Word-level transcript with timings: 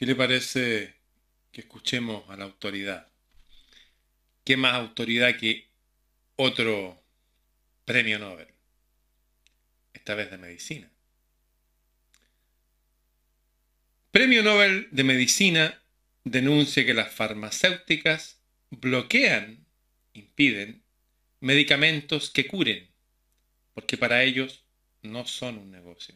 ¿Qué 0.00 0.06
le 0.06 0.14
parece 0.14 0.94
que 1.52 1.60
escuchemos 1.60 2.24
a 2.30 2.36
la 2.38 2.44
autoridad? 2.44 3.06
¿Qué 4.44 4.56
más 4.56 4.72
autoridad 4.72 5.36
que 5.36 5.68
otro 6.36 7.04
premio 7.84 8.18
Nobel? 8.18 8.48
Esta 9.92 10.14
vez 10.14 10.30
de 10.30 10.38
medicina. 10.38 10.90
Premio 14.10 14.42
Nobel 14.42 14.88
de 14.90 15.04
Medicina 15.04 15.82
denuncia 16.24 16.86
que 16.86 16.94
las 16.94 17.12
farmacéuticas 17.12 18.40
bloquean, 18.70 19.66
impiden, 20.14 20.82
medicamentos 21.40 22.30
que 22.30 22.46
curen, 22.46 22.90
porque 23.74 23.98
para 23.98 24.22
ellos 24.22 24.64
no 25.02 25.26
son 25.26 25.58
un 25.58 25.70
negocio. 25.70 26.14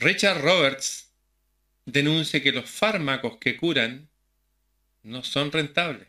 Richard 0.00 0.42
Roberts 0.42 1.05
denuncia 1.86 2.42
que 2.42 2.52
los 2.52 2.68
fármacos 2.68 3.38
que 3.38 3.56
curan 3.56 4.08
no 5.02 5.22
son 5.22 5.52
rentables. 5.52 6.08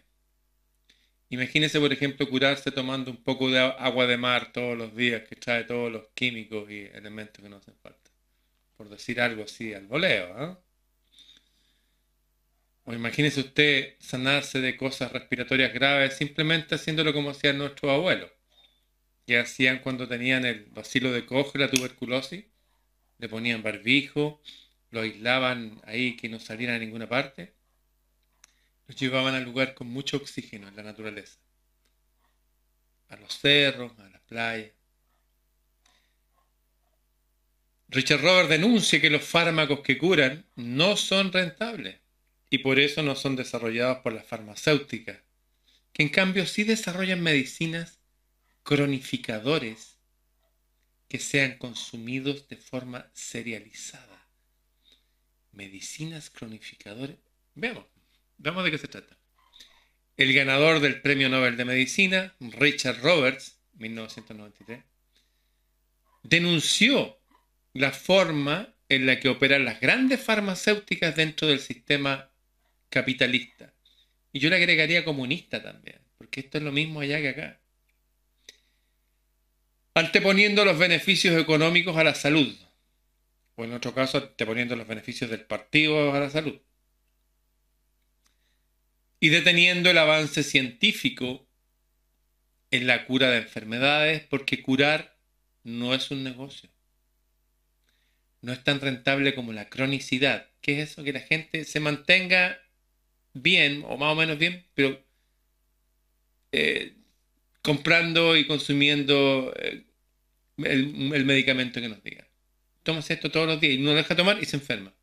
Imagínese, 1.29 1.79
por 1.79 1.91
ejemplo, 1.93 2.29
curarse 2.29 2.71
tomando 2.71 3.11
un 3.11 3.17
poco 3.17 3.49
de 3.49 3.59
agua 3.59 4.07
de 4.07 4.17
mar 4.17 4.51
todos 4.53 4.77
los 4.77 4.95
días 4.95 5.23
que 5.27 5.35
trae 5.35 5.63
todos 5.65 5.91
los 5.91 6.07
químicos 6.13 6.69
y 6.71 6.81
elementos 6.93 7.43
que 7.43 7.49
no 7.49 7.57
hacen 7.57 7.75
falta. 7.81 8.11
Por 8.77 8.89
decir 8.89 9.19
algo 9.21 9.43
así 9.43 9.73
al 9.73 9.87
voleo. 9.87 10.33
¿ah? 10.37 10.59
O 12.85 12.93
imagínese 12.93 13.41
usted 13.41 13.95
sanarse 13.99 14.61
de 14.61 14.77
cosas 14.77 15.11
respiratorias 15.11 15.73
graves 15.73 16.15
simplemente 16.15 16.75
haciéndolo 16.75 17.13
como 17.13 17.31
hacían 17.31 17.57
nuestros 17.57 17.91
abuelos. 17.91 18.31
Que 19.25 19.37
hacían 19.37 19.79
cuando 19.79 20.07
tenían 20.07 20.45
el 20.45 20.65
vacilo 20.71 21.11
de 21.11 21.25
cojo, 21.25 21.57
la 21.57 21.69
tuberculosis 21.69 22.45
le 23.19 23.29
ponían 23.29 23.63
barbijo, 23.63 24.41
lo 24.97 25.03
aislaban 25.03 25.79
ahí 25.85 26.17
que 26.17 26.27
no 26.27 26.39
saliera 26.39 26.73
a 26.73 26.79
ninguna 26.79 27.07
parte, 27.07 27.53
los 28.87 28.99
llevaban 28.99 29.35
al 29.35 29.43
lugar 29.43 29.75
con 29.75 29.87
mucho 29.87 30.17
oxígeno 30.17 30.67
en 30.67 30.75
la 30.75 30.81
naturaleza, 30.81 31.37
a 33.09 33.15
los 33.17 33.37
cerros, 33.37 33.91
a 33.99 34.09
las 34.09 34.21
playas. 34.21 34.71
Richard 37.89 38.21
Robert 38.21 38.49
denuncia 38.49 38.99
que 38.99 39.11
los 39.11 39.23
fármacos 39.23 39.81
que 39.81 39.99
curan 39.99 40.45
no 40.55 40.97
son 40.97 41.31
rentables 41.31 41.99
y 42.49 42.57
por 42.57 42.79
eso 42.79 43.03
no 43.03 43.15
son 43.15 43.35
desarrollados 43.35 43.99
por 43.99 44.13
las 44.13 44.25
farmacéuticas, 44.25 45.19
que 45.93 46.01
en 46.01 46.09
cambio 46.09 46.47
sí 46.47 46.63
desarrollan 46.63 47.21
medicinas 47.21 47.99
cronificadores 48.63 49.99
que 51.07 51.19
sean 51.19 51.59
consumidos 51.59 52.47
de 52.47 52.57
forma 52.57 53.11
serializada. 53.13 54.16
Medicinas 55.57 56.29
cronificadoras. 56.29 57.17
Veamos, 57.55 57.83
veamos 58.37 58.63
de 58.63 58.71
qué 58.71 58.77
se 58.77 58.87
trata. 58.87 59.17
El 60.15 60.33
ganador 60.33 60.79
del 60.79 61.01
Premio 61.01 61.27
Nobel 61.27 61.57
de 61.57 61.65
Medicina, 61.65 62.33
Richard 62.39 63.01
Roberts, 63.01 63.59
1993, 63.73 64.83
denunció 66.23 67.19
la 67.73 67.91
forma 67.91 68.73
en 68.87 69.05
la 69.05 69.19
que 69.19 69.29
operan 69.29 69.65
las 69.65 69.81
grandes 69.81 70.21
farmacéuticas 70.21 71.15
dentro 71.15 71.47
del 71.47 71.59
sistema 71.59 72.29
capitalista. 72.89 73.73
Y 74.31 74.39
yo 74.39 74.49
le 74.49 74.55
agregaría 74.55 75.03
comunista 75.03 75.61
también, 75.61 75.99
porque 76.17 76.39
esto 76.39 76.59
es 76.59 76.63
lo 76.63 76.71
mismo 76.71 77.01
allá 77.01 77.19
que 77.19 77.29
acá 77.29 77.59
anteponiendo 79.97 80.63
los 80.63 80.77
beneficios 80.77 81.39
económicos 81.41 81.97
a 81.97 82.03
la 82.03 82.13
salud, 82.13 82.55
o 83.57 83.65
en 83.65 83.73
otro 83.73 83.93
caso, 83.93 84.19
anteponiendo 84.19 84.75
los 84.75 84.87
beneficios 84.87 85.29
del 85.29 85.41
partido 85.41 86.13
a 86.13 86.19
la 86.19 86.29
salud, 86.29 86.59
y 89.19 89.29
deteniendo 89.29 89.89
el 89.89 89.97
avance 89.97 90.43
científico 90.43 91.45
en 92.71 92.87
la 92.87 93.05
cura 93.05 93.29
de 93.31 93.39
enfermedades, 93.39 94.23
porque 94.29 94.61
curar 94.61 95.17
no 95.63 95.93
es 95.93 96.11
un 96.11 96.23
negocio. 96.23 96.69
No 98.41 98.53
es 98.53 98.63
tan 98.63 98.79
rentable 98.79 99.35
como 99.35 99.51
la 99.53 99.69
cronicidad, 99.69 100.49
que 100.61 100.81
es 100.81 100.91
eso, 100.91 101.03
que 101.03 101.13
la 101.13 101.19
gente 101.19 101.65
se 101.65 101.79
mantenga 101.79 102.59
bien, 103.33 103.83
o 103.87 103.97
más 103.97 104.13
o 104.13 104.15
menos 104.15 104.37
bien, 104.37 104.65
pero 104.75 105.03
eh, 106.51 106.93
comprando 107.61 108.37
y 108.37 108.45
consumiendo 108.45 109.53
eh, 109.57 109.83
el, 110.57 111.25
medicamento 111.25 111.81
que 111.81 111.89
nos 111.89 112.03
diga. 112.03 112.26
Tomas 112.87 113.11
esto 113.11 113.29
todos 113.29 113.47
los 113.47 113.59
días 113.59 113.73
y 113.73 113.79
no 113.79 113.89
lo 113.91 113.97
deja 113.97 114.15
tomar 114.15 114.41
y 114.41 114.45
se 114.45 114.55
enferma. 114.55 114.93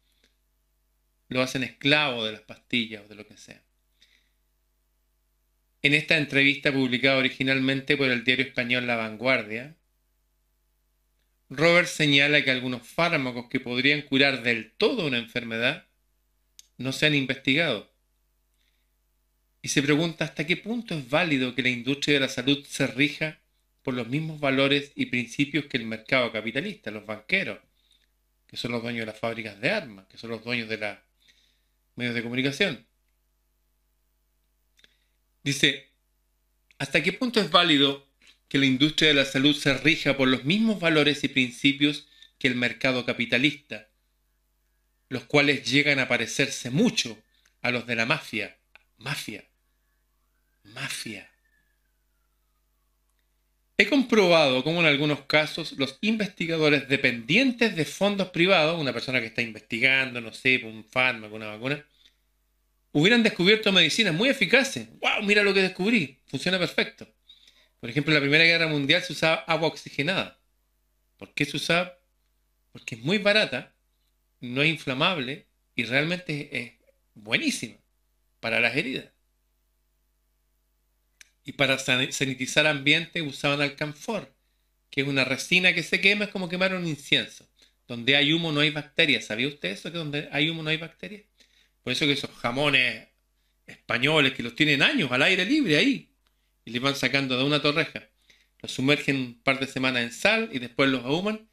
Lo 1.28 1.42
hacen 1.42 1.62
esclavo 1.62 2.24
de 2.24 2.32
las 2.32 2.40
pastillas 2.40 3.02
o 3.04 3.08
de 3.08 3.14
lo 3.14 3.26
que 3.26 3.36
sea. 3.36 3.62
En 5.82 5.92
esta 5.92 6.16
entrevista 6.16 6.72
publicada 6.72 7.18
originalmente 7.18 7.98
por 7.98 8.08
el 8.08 8.24
diario 8.24 8.46
español 8.46 8.86
La 8.86 8.96
Vanguardia, 8.96 9.76
Robert 11.50 11.86
señala 11.86 12.42
que 12.42 12.50
algunos 12.50 12.88
fármacos 12.88 13.50
que 13.50 13.60
podrían 13.60 14.00
curar 14.00 14.42
del 14.42 14.72
todo 14.72 15.06
una 15.06 15.18
enfermedad 15.18 15.86
no 16.78 16.90
se 16.90 17.04
han 17.04 17.14
investigado. 17.14 17.92
Y 19.60 19.68
se 19.68 19.82
pregunta 19.82 20.24
hasta 20.24 20.46
qué 20.46 20.56
punto 20.56 20.96
es 20.96 21.10
válido 21.10 21.54
que 21.54 21.62
la 21.62 21.68
industria 21.68 22.14
de 22.14 22.20
la 22.20 22.28
salud 22.30 22.64
se 22.64 22.86
rija 22.86 23.40
por 23.82 23.92
los 23.92 24.08
mismos 24.08 24.40
valores 24.40 24.90
y 24.94 25.04
principios 25.04 25.66
que 25.66 25.76
el 25.76 25.84
mercado 25.84 26.32
capitalista, 26.32 26.90
los 26.90 27.04
banqueros, 27.04 27.58
que 28.54 28.60
son 28.60 28.70
los 28.70 28.84
dueños 28.84 29.00
de 29.00 29.06
las 29.06 29.18
fábricas 29.18 29.60
de 29.60 29.68
armas, 29.68 30.06
que 30.06 30.16
son 30.16 30.30
los 30.30 30.44
dueños 30.44 30.68
de 30.68 30.78
los 30.78 30.96
medios 31.96 32.14
de 32.14 32.22
comunicación. 32.22 32.86
Dice, 35.42 35.90
¿hasta 36.78 37.02
qué 37.02 37.12
punto 37.12 37.40
es 37.40 37.50
válido 37.50 38.06
que 38.46 38.58
la 38.58 38.66
industria 38.66 39.08
de 39.08 39.14
la 39.14 39.24
salud 39.24 39.56
se 39.56 39.74
rija 39.74 40.16
por 40.16 40.28
los 40.28 40.44
mismos 40.44 40.78
valores 40.78 41.24
y 41.24 41.28
principios 41.28 42.06
que 42.38 42.46
el 42.46 42.54
mercado 42.54 43.04
capitalista, 43.04 43.88
los 45.08 45.24
cuales 45.24 45.68
llegan 45.68 45.98
a 45.98 46.06
parecerse 46.06 46.70
mucho 46.70 47.20
a 47.60 47.72
los 47.72 47.88
de 47.88 47.96
la 47.96 48.06
mafia? 48.06 48.56
Mafia. 48.98 49.44
Mafia. 50.62 51.28
He 53.76 53.88
comprobado 53.88 54.62
cómo 54.62 54.80
en 54.80 54.86
algunos 54.86 55.22
casos 55.22 55.72
los 55.72 55.98
investigadores 56.00 56.88
dependientes 56.88 57.74
de 57.74 57.84
fondos 57.84 58.28
privados, 58.28 58.80
una 58.80 58.92
persona 58.92 59.20
que 59.20 59.26
está 59.26 59.42
investigando, 59.42 60.20
no 60.20 60.32
sé, 60.32 60.62
un 60.64 60.84
fármaco, 60.84 61.34
una 61.34 61.48
vacuna, 61.48 61.84
hubieran 62.92 63.24
descubierto 63.24 63.72
medicinas 63.72 64.14
muy 64.14 64.28
eficaces. 64.28 64.88
¡Wow! 65.00 65.24
Mira 65.24 65.42
lo 65.42 65.52
que 65.52 65.62
descubrí. 65.62 66.20
Funciona 66.26 66.56
perfecto. 66.58 67.08
Por 67.80 67.90
ejemplo, 67.90 68.12
en 68.12 68.14
la 68.14 68.20
Primera 68.20 68.44
Guerra 68.44 68.68
Mundial 68.68 69.02
se 69.02 69.12
usaba 69.12 69.44
agua 69.48 69.68
oxigenada. 69.68 70.38
¿Por 71.16 71.34
qué 71.34 71.44
se 71.44 71.56
usaba? 71.56 71.98
Porque 72.70 72.94
es 72.94 73.02
muy 73.02 73.18
barata, 73.18 73.74
no 74.40 74.62
es 74.62 74.68
inflamable 74.68 75.46
y 75.74 75.84
realmente 75.84 76.56
es 76.56 76.72
buenísima 77.14 77.76
para 78.38 78.60
las 78.60 78.76
heridas. 78.76 79.13
Y 81.44 81.52
para 81.52 81.78
sanitizar 81.78 82.66
ambiente 82.66 83.20
usaban 83.20 83.60
alcanfor, 83.60 84.34
que 84.90 85.02
es 85.02 85.06
una 85.06 85.24
resina 85.24 85.74
que 85.74 85.82
se 85.82 86.00
quema, 86.00 86.24
es 86.24 86.30
como 86.30 86.48
quemar 86.48 86.74
un 86.74 86.86
incienso. 86.86 87.46
Donde 87.86 88.16
hay 88.16 88.32
humo 88.32 88.50
no 88.50 88.60
hay 88.60 88.70
bacterias. 88.70 89.26
¿Sabía 89.26 89.48
usted 89.48 89.70
eso? 89.70 89.92
Que 89.92 89.98
donde 89.98 90.28
hay 90.32 90.48
humo 90.48 90.62
no 90.62 90.70
hay 90.70 90.78
bacterias. 90.78 91.24
Por 91.82 91.92
eso 91.92 92.06
que 92.06 92.12
esos 92.12 92.30
jamones 92.30 93.08
españoles 93.66 94.32
que 94.32 94.42
los 94.42 94.54
tienen 94.54 94.82
años 94.82 95.10
al 95.12 95.22
aire 95.22 95.44
libre 95.44 95.76
ahí 95.76 96.10
y 96.64 96.70
les 96.70 96.80
van 96.80 96.96
sacando 96.96 97.36
de 97.36 97.44
una 97.44 97.60
torreja. 97.60 98.08
Los 98.62 98.72
sumergen 98.72 99.16
un 99.16 99.34
par 99.42 99.60
de 99.60 99.66
semanas 99.66 100.02
en 100.02 100.12
sal 100.12 100.48
y 100.50 100.58
después 100.58 100.88
los 100.88 101.04
ahuman 101.04 101.46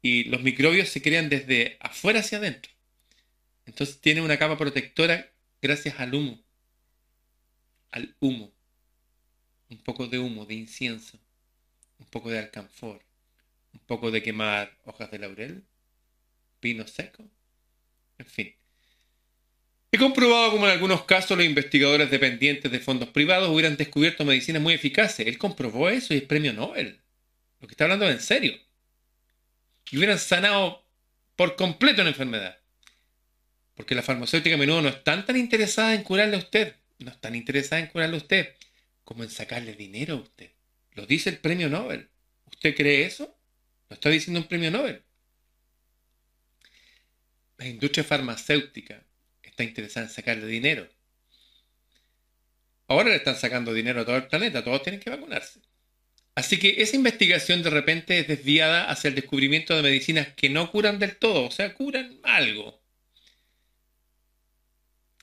y 0.00 0.24
los 0.24 0.42
microbios 0.42 0.88
se 0.88 1.02
crean 1.02 1.28
desde 1.28 1.76
afuera 1.80 2.20
hacia 2.20 2.38
adentro. 2.38 2.70
Entonces 3.66 4.00
tiene 4.00 4.20
una 4.20 4.38
capa 4.38 4.56
protectora 4.56 5.32
gracias 5.60 5.98
al 5.98 6.14
humo. 6.14 6.40
Al 7.90 8.14
humo 8.20 8.52
un 9.72 9.78
poco 9.78 10.06
de 10.06 10.18
humo, 10.18 10.44
de 10.44 10.54
incienso, 10.54 11.18
un 11.98 12.06
poco 12.06 12.30
de 12.30 12.38
alcanfor, 12.38 13.02
un 13.72 13.80
poco 13.86 14.10
de 14.10 14.22
quemar 14.22 14.76
hojas 14.84 15.10
de 15.10 15.18
laurel, 15.18 15.64
pino 16.60 16.86
seco, 16.86 17.24
en 18.18 18.26
fin. 18.26 18.54
He 19.90 19.98
comprobado 19.98 20.52
como 20.52 20.66
en 20.66 20.72
algunos 20.72 21.04
casos 21.04 21.36
los 21.36 21.46
investigadores 21.46 22.10
dependientes 22.10 22.70
de 22.70 22.80
fondos 22.80 23.08
privados 23.10 23.50
hubieran 23.50 23.76
descubierto 23.76 24.24
medicinas 24.24 24.62
muy 24.62 24.74
eficaces. 24.74 25.26
Él 25.26 25.36
comprobó 25.36 25.90
eso 25.90 26.14
y 26.14 26.18
es 26.18 26.22
premio 26.22 26.52
Nobel. 26.52 27.00
Lo 27.60 27.68
que 27.68 27.72
está 27.72 27.84
hablando 27.84 28.08
es 28.08 28.14
en 28.14 28.20
serio. 28.20 28.58
Y 29.90 29.98
hubieran 29.98 30.18
sanado 30.18 30.82
por 31.36 31.56
completo 31.56 32.00
una 32.00 32.10
enfermedad. 32.10 32.58
Porque 33.74 33.94
la 33.94 34.02
farmacéutica 34.02 34.54
a 34.54 34.58
menudo 34.58 34.80
no 34.80 34.88
están 34.88 35.26
tan 35.26 35.36
interesada 35.36 35.94
en 35.94 36.02
curarle 36.02 36.36
a 36.36 36.38
usted. 36.38 36.74
No 36.98 37.10
están 37.10 37.34
interesada 37.34 37.82
en 37.82 37.88
curarle 37.88 38.14
a 38.14 38.18
usted 38.18 38.54
como 39.04 39.24
en 39.24 39.30
sacarle 39.30 39.74
dinero 39.74 40.14
a 40.14 40.20
usted. 40.22 40.50
Lo 40.92 41.06
dice 41.06 41.30
el 41.30 41.38
premio 41.38 41.68
Nobel. 41.68 42.10
¿Usted 42.46 42.74
cree 42.74 43.04
eso? 43.04 43.36
Lo 43.88 43.94
está 43.94 44.10
diciendo 44.10 44.40
un 44.40 44.48
premio 44.48 44.70
Nobel. 44.70 45.04
la 47.58 47.68
industria 47.68 48.02
farmacéutica 48.02 49.04
está 49.42 49.62
interesada 49.62 50.06
en 50.06 50.12
sacarle 50.12 50.46
dinero. 50.46 50.88
Ahora 52.88 53.10
le 53.10 53.16
están 53.16 53.36
sacando 53.36 53.72
dinero 53.72 54.00
a 54.00 54.04
todo 54.04 54.16
el 54.16 54.26
planeta, 54.26 54.64
todos 54.64 54.82
tienen 54.82 55.00
que 55.00 55.10
vacunarse. 55.10 55.60
Así 56.34 56.58
que 56.58 56.82
esa 56.82 56.96
investigación 56.96 57.62
de 57.62 57.70
repente 57.70 58.18
es 58.18 58.26
desviada 58.26 58.90
hacia 58.90 59.08
el 59.08 59.14
descubrimiento 59.14 59.76
de 59.76 59.82
medicinas 59.82 60.28
que 60.34 60.48
no 60.48 60.70
curan 60.70 60.98
del 60.98 61.16
todo, 61.16 61.44
o 61.46 61.50
sea, 61.50 61.74
curan 61.74 62.20
algo, 62.22 62.82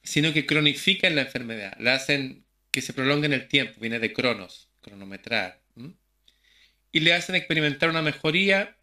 sino 0.03 0.33
que 0.33 0.45
cronifican 0.45 1.15
la 1.15 1.21
enfermedad, 1.21 1.75
la 1.79 1.95
hacen 1.95 2.45
que 2.71 2.81
se 2.81 2.93
prolongue 2.93 3.27
en 3.27 3.33
el 3.33 3.47
tiempo, 3.47 3.79
viene 3.79 3.99
de 3.99 4.13
cronos, 4.13 4.69
cronometrar, 4.81 5.61
y 6.91 6.99
le 7.01 7.13
hacen 7.13 7.35
experimentar 7.35 7.89
una 7.89 8.01
mejoría 8.01 8.77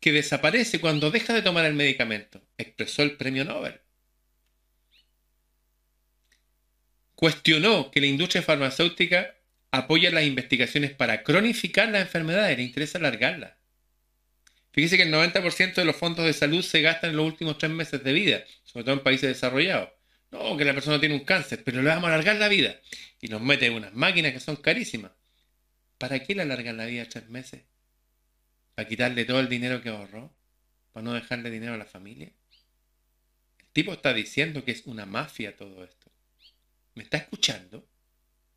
que 0.00 0.12
desaparece 0.12 0.80
cuando 0.80 1.10
deja 1.10 1.32
de 1.32 1.42
tomar 1.42 1.64
el 1.64 1.74
medicamento, 1.74 2.42
expresó 2.58 3.02
el 3.02 3.16
premio 3.16 3.44
Nobel. 3.44 3.80
Cuestionó 7.14 7.90
que 7.90 8.00
la 8.00 8.06
industria 8.06 8.42
farmacéutica 8.42 9.36
apoya 9.70 10.10
las 10.10 10.24
investigaciones 10.24 10.90
para 10.92 11.22
cronificar 11.22 11.88
las 11.88 12.02
enfermedades, 12.02 12.56
le 12.56 12.64
interesa 12.64 12.98
alargarlas. 12.98 13.52
Fíjese 14.72 14.96
que 14.96 15.04
el 15.04 15.12
90% 15.12 15.74
de 15.74 15.84
los 15.84 15.96
fondos 15.96 16.24
de 16.24 16.32
salud 16.32 16.62
se 16.62 16.80
gastan 16.80 17.10
en 17.10 17.16
los 17.16 17.26
últimos 17.26 17.58
tres 17.58 17.70
meses 17.70 18.02
de 18.02 18.12
vida, 18.12 18.44
sobre 18.64 18.84
todo 18.84 18.94
en 18.94 19.02
países 19.02 19.28
desarrollados. 19.28 19.90
No, 20.32 20.56
que 20.56 20.64
la 20.64 20.72
persona 20.72 20.98
tiene 20.98 21.14
un 21.14 21.24
cáncer, 21.24 21.62
pero 21.62 21.82
le 21.82 21.88
vamos 21.90 22.04
a 22.04 22.14
alargar 22.14 22.36
la 22.36 22.48
vida. 22.48 22.80
Y 23.20 23.28
nos 23.28 23.42
meten 23.42 23.74
unas 23.74 23.92
máquinas 23.92 24.32
que 24.32 24.40
son 24.40 24.56
carísimas. 24.56 25.12
¿Para 25.98 26.20
qué 26.20 26.34
le 26.34 26.42
alargan 26.42 26.78
la 26.78 26.86
vida 26.86 27.08
tres 27.08 27.28
meses? 27.28 27.62
¿Para 28.74 28.88
quitarle 28.88 29.26
todo 29.26 29.40
el 29.40 29.48
dinero 29.48 29.82
que 29.82 29.90
ahorró? 29.90 30.34
¿Para 30.92 31.04
no 31.04 31.12
dejarle 31.12 31.50
dinero 31.50 31.74
a 31.74 31.76
la 31.76 31.84
familia? 31.84 32.32
El 33.60 33.66
tipo 33.72 33.92
está 33.92 34.14
diciendo 34.14 34.64
que 34.64 34.72
es 34.72 34.86
una 34.86 35.04
mafia 35.04 35.54
todo 35.54 35.84
esto. 35.84 36.10
¿Me 36.94 37.02
está 37.02 37.18
escuchando? 37.18 37.86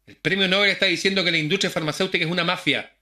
El 0.07 0.15
premio 0.15 0.47
Nobel 0.47 0.69
está 0.69 0.85
diciendo 0.85 1.23
que 1.23 1.31
la 1.31 1.37
industria 1.37 1.69
farmacéutica 1.69 2.23
es 2.23 2.31
una 2.31 2.43
mafia. 2.45 2.95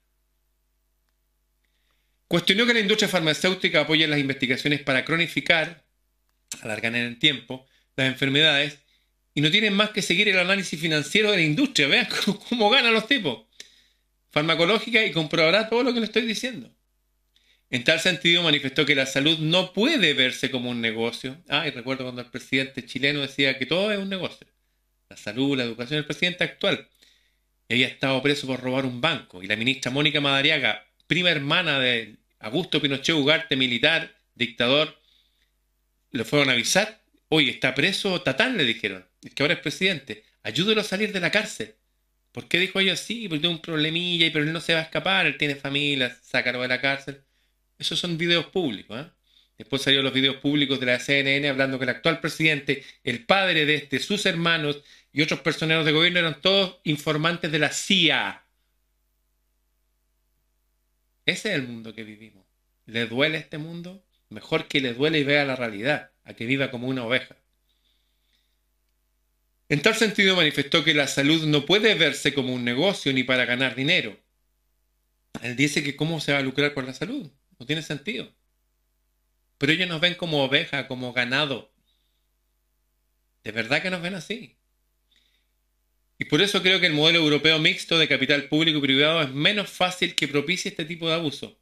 Cuestionó 2.26 2.66
que 2.66 2.74
la 2.74 2.80
industria 2.80 3.08
farmacéutica 3.08 3.82
apoya 3.82 4.08
las 4.08 4.18
investigaciones 4.18 4.82
para 4.82 5.04
cronificar, 5.04 5.84
alargar 6.62 6.96
en 6.96 7.02
el 7.02 7.18
tiempo, 7.18 7.66
las 7.96 8.08
enfermedades 8.08 8.78
y 9.34 9.40
no 9.40 9.50
tienen 9.50 9.74
más 9.74 9.90
que 9.90 10.02
seguir 10.02 10.28
el 10.28 10.38
análisis 10.38 10.80
financiero 10.80 11.30
de 11.30 11.38
la 11.38 11.42
industria. 11.42 11.88
Vean 11.88 12.08
cómo, 12.48 12.70
ganan 12.70 12.94
los 12.94 13.06
tipos. 13.06 13.42
Farmacológica 14.30 15.04
y 15.04 15.12
comprobará 15.12 15.68
todo 15.68 15.82
lo 15.82 15.92
que 15.92 16.00
le 16.00 16.06
estoy 16.06 16.22
diciendo. 16.22 16.70
En 17.70 17.82
tal 17.82 17.98
sentido, 18.00 18.42
manifestó 18.42 18.86
que 18.86 18.94
la 18.94 19.06
salud 19.06 19.38
no 19.38 19.72
puede 19.72 20.14
verse 20.14 20.50
como 20.50 20.70
un 20.70 20.80
negocio. 20.80 21.42
Ah, 21.48 21.66
y 21.66 21.70
recuerdo 21.70 22.04
cuando 22.04 22.22
el 22.22 22.30
presidente 22.30 22.86
chileno 22.86 23.20
decía 23.20 23.58
que 23.58 23.66
todo 23.66 23.90
es 23.90 23.98
un 23.98 24.08
negocio. 24.08 24.46
La 25.08 25.16
salud, 25.16 25.56
la 25.56 25.64
educación, 25.64 25.98
el 25.98 26.04
presidente 26.04 26.44
actual 26.44 26.88
había 27.68 27.88
estado 27.88 28.20
preso 28.22 28.46
por 28.46 28.60
robar 28.60 28.86
un 28.86 29.00
banco. 29.00 29.42
Y 29.42 29.46
la 29.46 29.56
ministra 29.56 29.90
Mónica 29.90 30.20
Madariaga, 30.20 30.86
prima 31.06 31.30
hermana 31.30 31.80
de 31.80 32.16
Augusto 32.38 32.80
Pinochet 32.80 33.14
Ugarte, 33.14 33.56
militar, 33.56 34.14
dictador, 34.34 35.00
le 36.10 36.24
fueron 36.24 36.50
a 36.50 36.52
avisar. 36.52 37.03
Oye, 37.36 37.50
está 37.50 37.74
preso 37.74 38.22
Tatán, 38.22 38.56
le 38.56 38.64
dijeron. 38.64 39.04
Es 39.20 39.34
que 39.34 39.42
ahora 39.42 39.54
es 39.54 39.60
presidente. 39.60 40.22
Ayúdelo 40.44 40.82
a 40.82 40.84
salir 40.84 41.12
de 41.12 41.18
la 41.18 41.32
cárcel. 41.32 41.74
¿Por 42.30 42.46
qué 42.46 42.60
dijo 42.60 42.78
ella 42.78 42.92
así? 42.92 43.28
Porque 43.28 43.40
tiene 43.40 43.56
un 43.56 43.60
problemilla, 43.60 44.30
pero 44.32 44.44
él 44.44 44.52
no 44.52 44.60
se 44.60 44.72
va 44.72 44.78
a 44.78 44.82
escapar, 44.84 45.26
él 45.26 45.36
tiene 45.36 45.56
familia, 45.56 46.16
sácalo 46.22 46.62
de 46.62 46.68
la 46.68 46.80
cárcel. 46.80 47.24
Esos 47.76 47.98
son 47.98 48.16
videos 48.16 48.46
públicos. 48.46 49.00
¿eh? 49.00 49.10
Después 49.58 49.82
salieron 49.82 50.04
los 50.04 50.14
videos 50.14 50.36
públicos 50.36 50.78
de 50.78 50.86
la 50.86 51.00
CNN 51.00 51.48
hablando 51.48 51.76
que 51.76 51.86
el 51.86 51.90
actual 51.90 52.20
presidente, 52.20 52.84
el 53.02 53.26
padre 53.26 53.66
de 53.66 53.74
este, 53.74 53.98
sus 53.98 54.24
hermanos 54.26 54.84
y 55.12 55.20
otros 55.20 55.40
personeros 55.40 55.84
de 55.84 55.90
gobierno 55.90 56.20
eran 56.20 56.40
todos 56.40 56.78
informantes 56.84 57.50
de 57.50 57.58
la 57.58 57.72
CIA. 57.72 58.44
Ese 61.26 61.48
es 61.48 61.54
el 61.56 61.64
mundo 61.64 61.92
que 61.92 62.04
vivimos. 62.04 62.46
¿Le 62.86 63.06
duele 63.06 63.38
este 63.38 63.58
mundo? 63.58 64.03
Mejor 64.28 64.68
que 64.68 64.80
le 64.80 64.94
duele 64.94 65.20
y 65.20 65.24
vea 65.24 65.44
la 65.44 65.56
realidad, 65.56 66.10
a 66.24 66.34
que 66.34 66.46
viva 66.46 66.70
como 66.70 66.88
una 66.88 67.04
oveja. 67.04 67.36
En 69.68 69.82
tal 69.82 69.94
sentido 69.94 70.36
manifestó 70.36 70.84
que 70.84 70.94
la 70.94 71.06
salud 71.06 71.46
no 71.46 71.64
puede 71.64 71.94
verse 71.94 72.34
como 72.34 72.52
un 72.52 72.64
negocio 72.64 73.12
ni 73.12 73.22
para 73.22 73.44
ganar 73.44 73.74
dinero. 73.74 74.18
Él 75.42 75.56
dice 75.56 75.82
que 75.82 75.96
cómo 75.96 76.20
se 76.20 76.32
va 76.32 76.38
a 76.38 76.42
lucrar 76.42 76.74
con 76.74 76.86
la 76.86 76.94
salud. 76.94 77.30
No 77.58 77.66
tiene 77.66 77.82
sentido. 77.82 78.34
Pero 79.58 79.72
ellos 79.72 79.88
nos 79.88 80.00
ven 80.00 80.14
como 80.14 80.44
oveja, 80.44 80.86
como 80.86 81.12
ganado. 81.12 81.72
De 83.42 83.52
verdad 83.52 83.82
que 83.82 83.90
nos 83.90 84.02
ven 84.02 84.14
así. 84.14 84.56
Y 86.18 86.26
por 86.26 86.40
eso 86.40 86.62
creo 86.62 86.80
que 86.80 86.86
el 86.86 86.92
modelo 86.92 87.18
europeo 87.18 87.58
mixto 87.58 87.98
de 87.98 88.08
capital 88.08 88.48
público 88.48 88.78
y 88.78 88.82
privado 88.82 89.22
es 89.22 89.30
menos 89.30 89.70
fácil 89.70 90.14
que 90.14 90.28
propicie 90.28 90.70
este 90.70 90.84
tipo 90.84 91.08
de 91.08 91.14
abuso. 91.14 91.58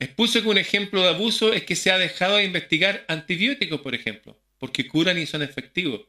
Expuso 0.00 0.40
que 0.40 0.48
un 0.48 0.56
ejemplo 0.56 1.02
de 1.02 1.10
abuso 1.10 1.52
es 1.52 1.64
que 1.64 1.76
se 1.76 1.90
ha 1.90 1.98
dejado 1.98 2.38
de 2.38 2.44
investigar 2.44 3.04
antibióticos, 3.06 3.82
por 3.82 3.94
ejemplo, 3.94 4.42
porque 4.56 4.88
curan 4.88 5.18
y 5.18 5.26
son 5.26 5.42
efectivos. 5.42 6.08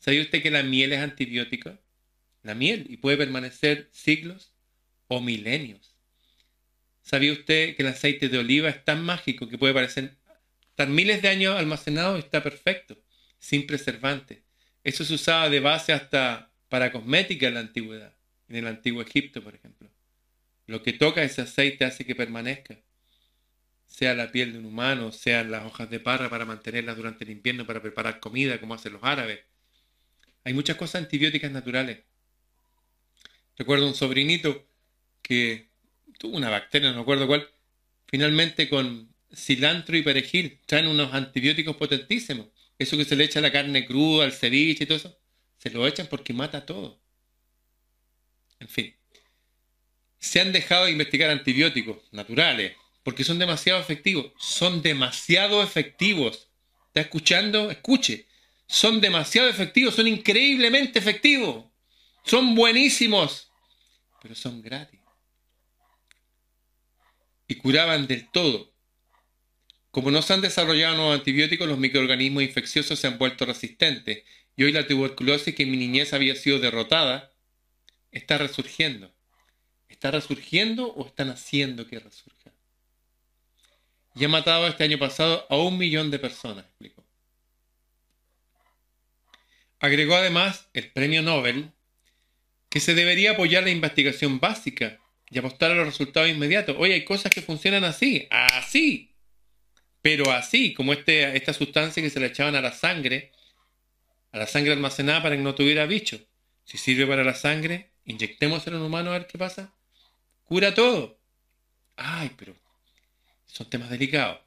¿Sabía 0.00 0.20
usted 0.20 0.42
que 0.42 0.50
la 0.50 0.64
miel 0.64 0.92
es 0.92 0.98
antibiótica? 0.98 1.80
La 2.42 2.56
miel, 2.56 2.86
y 2.88 2.96
puede 2.96 3.16
permanecer 3.16 3.88
siglos 3.92 4.52
o 5.06 5.20
milenios. 5.20 5.94
¿Sabía 7.00 7.32
usted 7.32 7.76
que 7.76 7.82
el 7.82 7.88
aceite 7.88 8.28
de 8.28 8.38
oliva 8.38 8.68
es 8.68 8.84
tan 8.84 9.04
mágico 9.04 9.48
que 9.48 9.58
puede 9.58 9.74
parecer 9.74 10.16
estar 10.68 10.88
miles 10.88 11.22
de 11.22 11.28
años 11.28 11.56
almacenado 11.56 12.16
y 12.16 12.20
está 12.20 12.42
perfecto, 12.42 12.98
sin 13.38 13.64
preservante? 13.64 14.42
Eso 14.82 15.04
se 15.04 15.14
usaba 15.14 15.48
de 15.48 15.60
base 15.60 15.92
hasta 15.92 16.52
para 16.68 16.90
cosmética 16.90 17.46
en 17.46 17.54
la 17.54 17.60
antigüedad, 17.60 18.16
en 18.48 18.56
el 18.56 18.66
antiguo 18.66 19.02
Egipto, 19.02 19.40
por 19.40 19.54
ejemplo. 19.54 19.88
Lo 20.66 20.82
que 20.82 20.92
toca 20.92 21.22
ese 21.22 21.42
aceite 21.42 21.84
hace 21.84 22.04
que 22.04 22.16
permanezca, 22.16 22.80
sea 23.88 24.14
la 24.14 24.30
piel 24.30 24.52
de 24.52 24.58
un 24.60 24.66
humano, 24.66 25.10
sean 25.10 25.50
las 25.50 25.64
hojas 25.64 25.90
de 25.90 25.98
parra 25.98 26.30
para 26.30 26.44
mantenerlas 26.44 26.96
durante 26.96 27.24
el 27.24 27.30
invierno 27.30 27.66
para 27.66 27.82
preparar 27.82 28.20
comida, 28.20 28.60
como 28.60 28.74
hacen 28.74 28.92
los 28.92 29.02
árabes. 29.02 29.40
Hay 30.44 30.54
muchas 30.54 30.76
cosas 30.76 31.02
antibióticas 31.02 31.50
naturales. 31.50 32.04
Recuerdo 33.56 33.88
un 33.88 33.94
sobrinito 33.94 34.68
que 35.22 35.70
tuvo 36.18 36.36
una 36.36 36.50
bacteria, 36.50 36.90
no 36.90 36.96
me 36.96 37.02
acuerdo 37.02 37.26
cuál, 37.26 37.48
finalmente 38.06 38.68
con 38.68 39.12
cilantro 39.34 39.96
y 39.96 40.02
perejil 40.02 40.60
traen 40.66 40.86
unos 40.86 41.12
antibióticos 41.12 41.76
potentísimos. 41.76 42.48
Eso 42.78 42.96
que 42.96 43.04
se 43.04 43.16
le 43.16 43.24
echa 43.24 43.40
a 43.40 43.42
la 43.42 43.52
carne 43.52 43.84
cruda, 43.86 44.24
al 44.24 44.32
ceviche 44.32 44.84
y 44.84 44.86
todo 44.86 44.98
eso, 44.98 45.18
se 45.58 45.70
lo 45.70 45.86
echan 45.86 46.06
porque 46.06 46.32
mata 46.32 46.64
todo. 46.64 47.00
En 48.60 48.68
fin. 48.68 48.94
Se 50.18 50.40
han 50.40 50.52
dejado 50.52 50.84
de 50.84 50.92
investigar 50.92 51.30
antibióticos 51.30 51.98
naturales 52.12 52.76
porque 53.08 53.24
son 53.24 53.38
demasiado 53.38 53.80
efectivos. 53.80 54.32
Son 54.38 54.82
demasiado 54.82 55.62
efectivos. 55.62 56.50
¿Está 56.88 57.00
escuchando? 57.00 57.70
Escuche. 57.70 58.26
Son 58.66 59.00
demasiado 59.00 59.48
efectivos, 59.48 59.94
son 59.94 60.08
increíblemente 60.08 60.98
efectivos. 60.98 61.64
Son 62.22 62.54
buenísimos, 62.54 63.50
pero 64.20 64.34
son 64.34 64.60
gratis. 64.60 65.00
Y 67.46 67.54
curaban 67.54 68.06
del 68.06 68.30
todo. 68.30 68.74
Como 69.90 70.10
no 70.10 70.20
se 70.20 70.34
han 70.34 70.42
desarrollado 70.42 70.96
nuevos 70.96 71.14
antibióticos, 71.14 71.66
los 71.66 71.78
microorganismos 71.78 72.42
infecciosos 72.42 72.98
se 72.98 73.06
han 73.06 73.16
vuelto 73.16 73.46
resistentes 73.46 74.22
y 74.54 74.64
hoy 74.64 74.72
la 74.72 74.86
tuberculosis 74.86 75.54
que 75.54 75.62
en 75.62 75.70
mi 75.70 75.78
niñez 75.78 76.12
había 76.12 76.34
sido 76.34 76.58
derrotada 76.58 77.32
está 78.12 78.36
resurgiendo. 78.36 79.10
¿Está 79.88 80.10
resurgiendo 80.10 80.92
o 80.92 81.06
están 81.06 81.30
haciendo 81.30 81.86
que 81.86 82.00
resurja? 82.00 82.37
Y 84.18 84.24
ha 84.24 84.28
matado 84.28 84.66
este 84.66 84.84
año 84.84 84.98
pasado 84.98 85.46
a 85.48 85.56
un 85.56 85.78
millón 85.78 86.10
de 86.10 86.18
personas, 86.18 86.64
explicó. 86.64 87.04
Agregó 89.80 90.16
además 90.16 90.68
el 90.72 90.90
premio 90.90 91.22
Nobel 91.22 91.70
que 92.68 92.80
se 92.80 92.94
debería 92.94 93.32
apoyar 93.32 93.62
la 93.62 93.70
investigación 93.70 94.40
básica 94.40 94.98
y 95.30 95.38
apostar 95.38 95.70
a 95.70 95.74
los 95.74 95.86
resultados 95.86 96.28
inmediatos. 96.28 96.76
Oye, 96.78 96.94
hay 96.94 97.04
cosas 97.04 97.32
que 97.32 97.42
funcionan 97.42 97.84
así, 97.84 98.26
así, 98.30 99.14
pero 100.02 100.32
así, 100.32 100.74
como 100.74 100.92
este, 100.92 101.36
esta 101.36 101.52
sustancia 101.52 102.02
que 102.02 102.10
se 102.10 102.20
le 102.20 102.26
echaban 102.26 102.56
a 102.56 102.60
la 102.60 102.72
sangre 102.72 103.30
a 104.32 104.38
la 104.38 104.46
sangre 104.46 104.72
almacenada 104.72 105.22
para 105.22 105.36
que 105.36 105.42
no 105.42 105.54
tuviera 105.54 105.86
bicho. 105.86 106.20
Si 106.64 106.76
sirve 106.76 107.06
para 107.06 107.24
la 107.24 107.34
sangre, 107.34 107.92
inyectemos 108.04 108.66
en 108.66 108.74
un 108.74 108.82
humano 108.82 109.10
a 109.10 109.18
ver 109.18 109.26
qué 109.26 109.38
pasa. 109.38 109.72
Cura 110.44 110.74
todo. 110.74 111.18
Ay, 111.96 112.30
pero 112.36 112.54
son 113.48 113.68
temas 113.68 113.90
delicados. 113.90 114.38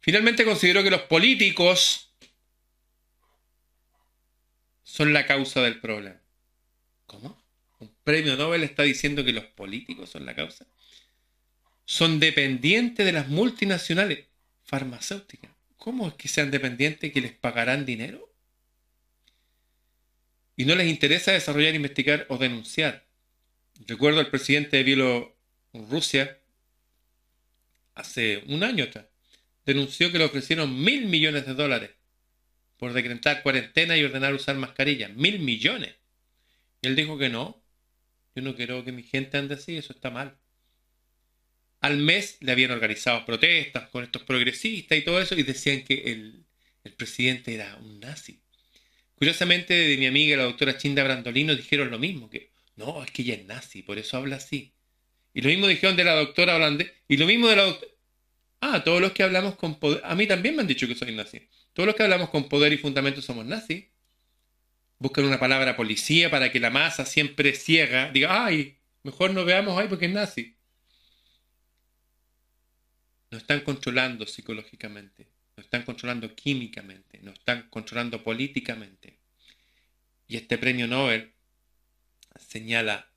Finalmente 0.00 0.44
considero 0.44 0.82
que 0.82 0.90
los 0.90 1.02
políticos 1.02 2.12
son 4.84 5.12
la 5.12 5.26
causa 5.26 5.62
del 5.62 5.80
problema. 5.80 6.20
¿Cómo? 7.06 7.42
¿Un 7.78 7.90
premio 8.04 8.36
Nobel 8.36 8.62
está 8.64 8.82
diciendo 8.82 9.24
que 9.24 9.32
los 9.32 9.46
políticos 9.46 10.10
son 10.10 10.26
la 10.26 10.34
causa? 10.34 10.66
Son 11.86 12.20
dependientes 12.20 13.06
de 13.06 13.12
las 13.12 13.28
multinacionales 13.28 14.26
farmacéuticas. 14.64 15.50
¿cómo 15.88 16.08
es 16.08 16.14
que 16.14 16.28
sean 16.28 16.50
dependientes 16.50 17.10
que 17.12 17.22
les 17.22 17.32
pagarán 17.32 17.86
dinero? 17.86 18.30
Y 20.54 20.66
no 20.66 20.74
les 20.74 20.88
interesa 20.88 21.32
desarrollar, 21.32 21.74
investigar 21.74 22.26
o 22.28 22.36
denunciar. 22.36 23.06
Recuerdo 23.86 24.20
al 24.20 24.28
presidente 24.28 24.76
de 24.76 24.82
Bielorrusia 24.82 26.37
hace 27.98 28.44
un 28.46 28.62
año 28.62 28.84
atrás. 28.84 29.06
Denunció 29.66 30.10
que 30.10 30.18
le 30.18 30.24
ofrecieron 30.24 30.82
mil 30.82 31.06
millones 31.06 31.44
de 31.46 31.54
dólares 31.54 31.90
por 32.78 32.92
decretar 32.92 33.42
cuarentena 33.42 33.96
y 33.96 34.04
ordenar 34.04 34.32
usar 34.34 34.56
mascarillas. 34.56 35.12
Mil 35.14 35.40
millones. 35.40 35.94
Y 36.80 36.88
él 36.88 36.96
dijo 36.96 37.18
que 37.18 37.28
no. 37.28 37.62
Yo 38.34 38.42
no 38.42 38.54
quiero 38.54 38.84
que 38.84 38.92
mi 38.92 39.02
gente 39.02 39.36
ande 39.36 39.54
así, 39.54 39.76
eso 39.76 39.92
está 39.92 40.10
mal. 40.10 40.38
Al 41.80 41.96
mes 41.96 42.38
le 42.40 42.52
habían 42.52 42.70
organizado 42.70 43.24
protestas 43.26 43.88
con 43.88 44.04
estos 44.04 44.22
progresistas 44.22 44.96
y 44.96 45.02
todo 45.02 45.20
eso 45.20 45.34
y 45.34 45.42
decían 45.42 45.82
que 45.82 46.12
el, 46.12 46.44
el 46.84 46.92
presidente 46.94 47.54
era 47.54 47.76
un 47.76 47.98
nazi. 47.98 48.40
Curiosamente, 49.16 49.74
de 49.74 49.96
mi 49.96 50.06
amiga 50.06 50.36
la 50.36 50.44
doctora 50.44 50.78
Chinda 50.78 51.02
Brandolino 51.02 51.54
dijeron 51.56 51.90
lo 51.90 51.98
mismo, 51.98 52.30
que 52.30 52.52
no, 52.76 53.02
es 53.02 53.10
que 53.10 53.22
ella 53.22 53.34
es 53.34 53.44
nazi, 53.44 53.82
por 53.82 53.98
eso 53.98 54.16
habla 54.16 54.36
así. 54.36 54.72
Y 55.34 55.40
lo 55.42 55.48
mismo 55.48 55.66
dijeron 55.66 55.96
de 55.96 56.04
la 56.04 56.14
doctora 56.14 56.56
holandesa, 56.56 56.90
y 57.08 57.16
lo 57.16 57.26
mismo 57.26 57.48
de 57.48 57.56
la 57.56 57.62
doctora... 57.64 57.92
Ah, 58.60 58.82
todos 58.82 59.00
los 59.00 59.12
que 59.12 59.22
hablamos 59.22 59.56
con 59.56 59.78
poder... 59.78 60.00
A 60.04 60.14
mí 60.14 60.26
también 60.26 60.56
me 60.56 60.62
han 60.62 60.66
dicho 60.66 60.88
que 60.88 60.94
soy 60.94 61.14
nazi. 61.14 61.48
Todos 61.72 61.86
los 61.86 61.94
que 61.94 62.02
hablamos 62.02 62.30
con 62.30 62.48
poder 62.48 62.72
y 62.72 62.78
fundamento 62.78 63.22
somos 63.22 63.46
nazis. 63.46 63.84
Buscan 64.98 65.24
una 65.24 65.38
palabra 65.38 65.76
policía 65.76 66.28
para 66.28 66.50
que 66.50 66.58
la 66.58 66.70
masa 66.70 67.06
siempre 67.06 67.54
ciega 67.54 68.10
diga, 68.10 68.44
ay, 68.44 68.78
mejor 69.04 69.32
no 69.32 69.44
veamos 69.44 69.78
ahí 69.78 69.86
porque 69.86 70.06
es 70.06 70.12
nazi. 70.12 70.56
Nos 73.30 73.42
están 73.42 73.60
controlando 73.60 74.26
psicológicamente, 74.26 75.28
nos 75.56 75.66
están 75.66 75.82
controlando 75.82 76.34
químicamente, 76.34 77.20
nos 77.22 77.34
están 77.34 77.68
controlando 77.68 78.24
políticamente. 78.24 79.18
Y 80.26 80.36
este 80.36 80.58
premio 80.58 80.88
Nobel 80.88 81.32
señala 82.38 83.07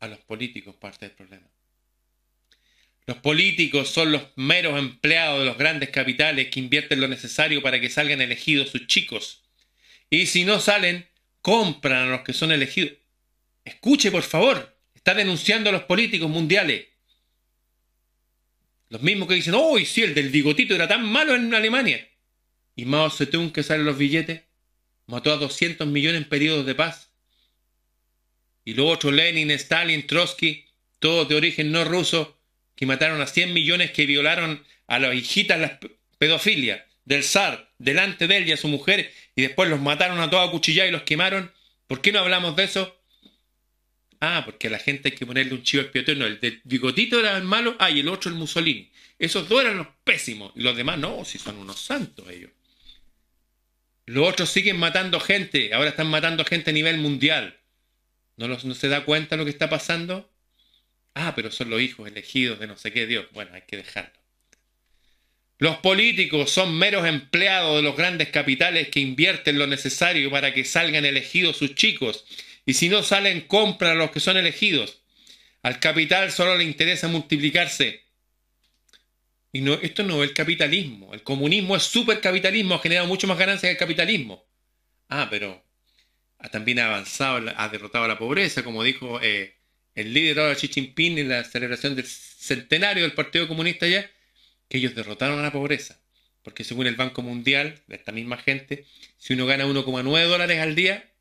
a 0.00 0.08
los 0.08 0.18
políticos 0.20 0.74
parte 0.76 1.06
del 1.06 1.14
problema. 1.14 1.46
Los 3.06 3.18
políticos 3.18 3.88
son 3.88 4.12
los 4.12 4.22
meros 4.36 4.78
empleados 4.78 5.40
de 5.40 5.46
los 5.46 5.58
grandes 5.58 5.90
capitales 5.90 6.48
que 6.48 6.60
invierten 6.60 7.00
lo 7.00 7.08
necesario 7.08 7.62
para 7.62 7.80
que 7.80 7.90
salgan 7.90 8.20
elegidos 8.20 8.70
sus 8.70 8.86
chicos. 8.86 9.42
Y 10.08 10.26
si 10.26 10.44
no 10.44 10.60
salen, 10.60 11.08
compran 11.42 12.08
a 12.08 12.10
los 12.10 12.20
que 12.22 12.32
son 12.32 12.52
elegidos. 12.52 12.92
Escuche, 13.64 14.10
por 14.10 14.22
favor. 14.22 14.76
Está 14.94 15.14
denunciando 15.14 15.70
a 15.70 15.72
los 15.72 15.84
políticos 15.84 16.28
mundiales. 16.28 16.86
Los 18.88 19.02
mismos 19.02 19.28
que 19.28 19.34
dicen, 19.34 19.54
¡Uy, 19.54 19.86
sí, 19.86 20.02
el 20.02 20.14
del 20.14 20.30
bigotito 20.30 20.74
era 20.74 20.88
tan 20.88 21.04
malo 21.04 21.34
en 21.34 21.54
Alemania! 21.54 22.08
Y 22.74 22.84
Mao 22.84 23.10
Zedong, 23.10 23.52
que 23.52 23.62
sale 23.62 23.84
los 23.84 23.96
billetes, 23.96 24.42
mató 25.06 25.32
a 25.32 25.36
200 25.36 25.86
millones 25.86 26.22
en 26.22 26.28
periodos 26.28 26.66
de 26.66 26.74
paz. 26.74 27.09
Y 28.70 28.74
los 28.74 28.86
otros, 28.86 29.12
Lenin, 29.12 29.50
Stalin, 29.50 30.06
Trotsky, 30.06 30.64
todos 31.00 31.28
de 31.28 31.34
origen 31.34 31.72
no 31.72 31.84
ruso, 31.84 32.38
que 32.76 32.86
mataron 32.86 33.20
a 33.20 33.26
100 33.26 33.52
millones 33.52 33.90
que 33.90 34.06
violaron 34.06 34.64
a 34.86 35.00
las 35.00 35.12
hijitas 35.12 35.58
la 35.58 35.80
pedofilia 36.18 36.86
del 37.04 37.24
zar 37.24 37.72
delante 37.78 38.28
de 38.28 38.36
él 38.36 38.46
y 38.46 38.52
a 38.52 38.56
su 38.56 38.68
mujer 38.68 39.12
y 39.34 39.42
después 39.42 39.68
los 39.68 39.80
mataron 39.80 40.20
a 40.20 40.30
toda 40.30 40.48
cuchilla 40.52 40.86
y 40.86 40.92
los 40.92 41.02
quemaron. 41.02 41.50
¿Por 41.88 42.00
qué 42.00 42.12
no 42.12 42.20
hablamos 42.20 42.54
de 42.54 42.62
eso? 42.62 42.96
Ah, 44.20 44.42
porque 44.44 44.68
a 44.68 44.70
la 44.70 44.78
gente 44.78 45.08
hay 45.08 45.16
que 45.16 45.26
ponerle 45.26 45.54
un 45.54 45.64
chivo 45.64 45.82
expiatorio. 45.82 46.26
El 46.26 46.38
del 46.38 46.60
bigotito 46.62 47.18
era 47.18 47.36
el 47.36 47.42
malo, 47.42 47.74
ah, 47.80 47.90
y 47.90 47.98
el 47.98 48.08
otro 48.08 48.30
el 48.30 48.36
Mussolini. 48.36 48.92
Esos 49.18 49.48
dos 49.48 49.62
eran 49.62 49.78
los 49.78 49.88
pésimos. 50.04 50.52
Y 50.54 50.60
los 50.60 50.76
demás 50.76 50.96
no, 50.96 51.24
si 51.24 51.38
son 51.38 51.56
unos 51.56 51.80
santos 51.80 52.30
ellos. 52.30 52.52
Los 54.06 54.28
otros 54.28 54.48
siguen 54.48 54.78
matando 54.78 55.18
gente. 55.18 55.74
Ahora 55.74 55.88
están 55.88 56.06
matando 56.06 56.44
gente 56.44 56.70
a 56.70 56.72
nivel 56.72 56.98
mundial. 56.98 57.59
¿No, 58.40 58.48
¿No 58.48 58.74
se 58.74 58.88
da 58.88 59.04
cuenta 59.04 59.36
lo 59.36 59.44
que 59.44 59.50
está 59.50 59.68
pasando? 59.68 60.32
Ah, 61.12 61.34
pero 61.36 61.50
son 61.50 61.68
los 61.68 61.82
hijos 61.82 62.08
elegidos 62.08 62.58
de 62.58 62.66
no 62.66 62.78
sé 62.78 62.90
qué 62.90 63.06
Dios. 63.06 63.26
Bueno, 63.32 63.50
hay 63.52 63.64
que 63.68 63.76
dejarlo. 63.76 64.18
Los 65.58 65.76
políticos 65.76 66.50
son 66.50 66.74
meros 66.78 67.06
empleados 67.06 67.76
de 67.76 67.82
los 67.82 67.94
grandes 67.94 68.30
capitales 68.30 68.88
que 68.88 69.00
invierten 69.00 69.58
lo 69.58 69.66
necesario 69.66 70.30
para 70.30 70.54
que 70.54 70.64
salgan 70.64 71.04
elegidos 71.04 71.58
sus 71.58 71.74
chicos. 71.74 72.24
Y 72.64 72.72
si 72.72 72.88
no 72.88 73.02
salen, 73.02 73.42
compran 73.42 73.92
a 73.92 73.94
los 73.96 74.10
que 74.10 74.20
son 74.20 74.38
elegidos. 74.38 75.02
Al 75.62 75.78
capital 75.78 76.32
solo 76.32 76.56
le 76.56 76.64
interesa 76.64 77.08
multiplicarse. 77.08 78.04
Y 79.52 79.60
no, 79.60 79.74
esto 79.74 80.02
no 80.02 80.24
es 80.24 80.30
el 80.30 80.34
capitalismo. 80.34 81.12
El 81.12 81.22
comunismo 81.22 81.76
es 81.76 81.82
supercapitalismo, 81.82 82.76
ha 82.76 82.78
generado 82.78 83.06
mucho 83.06 83.26
más 83.26 83.36
ganancias 83.36 83.68
que 83.68 83.72
el 83.72 83.78
capitalismo. 83.78 84.46
Ah, 85.10 85.28
pero 85.28 85.62
también 86.48 86.78
ha 86.78 86.86
avanzado, 86.86 87.52
ha 87.54 87.68
derrotado 87.68 88.04
a 88.04 88.08
la 88.08 88.18
pobreza, 88.18 88.64
como 88.64 88.82
dijo 88.82 89.20
eh, 89.20 89.56
el 89.94 90.14
líder 90.14 90.40
ahora 90.40 90.54
Xi 90.54 90.68
Jinping 90.68 91.18
en 91.18 91.28
la 91.28 91.44
celebración 91.44 91.94
del 91.94 92.06
centenario 92.06 93.02
del 93.02 93.12
Partido 93.12 93.46
Comunista 93.46 93.86
ya, 93.86 94.10
que 94.68 94.78
ellos 94.78 94.94
derrotaron 94.94 95.38
a 95.38 95.42
la 95.42 95.52
pobreza. 95.52 96.00
Porque 96.42 96.64
según 96.64 96.86
el 96.86 96.96
Banco 96.96 97.22
Mundial, 97.22 97.82
de 97.86 97.96
esta 97.96 98.12
misma 98.12 98.38
gente, 98.38 98.86
si 99.18 99.34
uno 99.34 99.44
gana 99.44 99.66
1,9 99.66 100.26
dólares 100.26 100.58
al 100.60 100.74
día, 100.74 101.12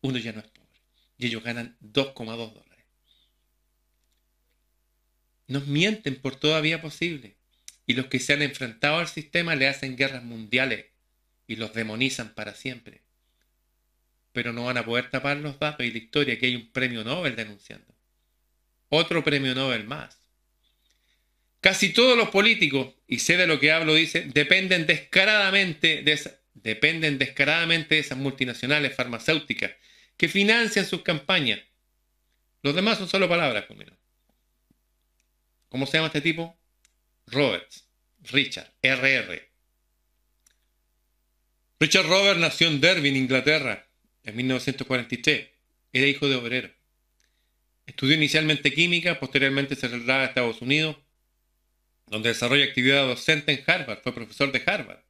uno 0.00 0.18
ya 0.18 0.32
no 0.32 0.40
es 0.40 0.46
pobre. 0.46 0.80
Y 1.18 1.26
ellos 1.26 1.42
ganan 1.42 1.76
2,2 1.82 2.14
dólares. 2.14 2.84
Nos 5.46 5.66
mienten 5.66 6.16
por 6.16 6.36
toda 6.36 6.62
vía 6.62 6.80
posible. 6.80 7.36
Y 7.86 7.92
los 7.92 8.06
que 8.06 8.18
se 8.18 8.32
han 8.32 8.40
enfrentado 8.40 8.98
al 8.98 9.08
sistema 9.08 9.54
le 9.54 9.68
hacen 9.68 9.96
guerras 9.96 10.24
mundiales 10.24 10.86
y 11.46 11.56
los 11.56 11.74
demonizan 11.74 12.32
para 12.34 12.54
siempre. 12.54 13.03
Pero 14.34 14.52
no 14.52 14.66
van 14.66 14.76
a 14.76 14.84
poder 14.84 15.08
tapar 15.08 15.38
los 15.38 15.58
datos 15.58 15.86
y 15.86 15.90
la 15.90 15.98
historia 15.98 16.38
que 16.38 16.44
hay 16.44 16.56
un 16.56 16.70
premio 16.70 17.02
Nobel 17.02 17.34
denunciando 17.34 17.94
otro 18.88 19.24
premio 19.24 19.54
Nobel 19.54 19.84
más. 19.84 20.18
Casi 21.60 21.92
todos 21.92 22.16
los 22.16 22.28
políticos, 22.28 22.94
y 23.06 23.18
sé 23.20 23.36
de 23.36 23.46
lo 23.46 23.58
que 23.58 23.72
hablo, 23.72 23.94
dice, 23.94 24.22
dependen 24.22 24.86
descaradamente 24.86 26.02
de, 26.02 26.20
dependen 26.54 27.18
descaradamente 27.18 27.94
de 27.94 28.02
esas 28.02 28.18
multinacionales 28.18 28.94
farmacéuticas 28.94 29.72
que 30.16 30.28
financian 30.28 30.86
sus 30.86 31.02
campañas. 31.02 31.60
Los 32.62 32.74
demás 32.74 32.98
son 32.98 33.08
solo 33.08 33.28
palabras 33.28 33.64
conmigo. 33.66 33.96
¿Cómo 35.68 35.86
se 35.86 35.96
llama 35.96 36.08
este 36.08 36.20
tipo? 36.20 36.56
Roberts. 37.26 37.88
Richard. 38.22 38.70
RR. 38.82 39.50
Richard 41.80 42.06
Roberts 42.06 42.40
nació 42.40 42.68
en 42.68 42.80
Derby, 42.80 43.08
en 43.08 43.16
Inglaterra, 43.16 43.86
en 44.24 44.36
1943. 44.36 45.48
Era 45.92 46.06
hijo 46.06 46.28
de 46.28 46.36
obrero. 46.36 46.70
Estudió 47.86 48.16
inicialmente 48.16 48.72
química, 48.72 49.20
posteriormente 49.20 49.76
se 49.76 49.88
trasladó 49.88 50.22
a 50.22 50.24
Estados 50.24 50.62
Unidos, 50.62 50.96
donde 52.06 52.30
desarrolla 52.30 52.64
actividad 52.64 53.06
docente 53.06 53.52
en 53.52 53.62
Harvard, 53.66 54.02
fue 54.02 54.14
profesor 54.14 54.50
de 54.52 54.62
Harvard, 54.66 55.04